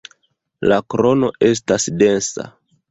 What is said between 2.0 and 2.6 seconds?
densa.